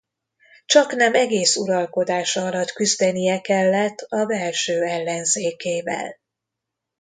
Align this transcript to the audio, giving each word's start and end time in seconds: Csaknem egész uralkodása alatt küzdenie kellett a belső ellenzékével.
Csaknem 0.65 1.13
egész 1.13 1.55
uralkodása 1.55 2.45
alatt 2.45 2.71
küzdenie 2.71 3.41
kellett 3.41 3.97
a 3.99 4.25
belső 4.25 4.83
ellenzékével. 4.83 6.17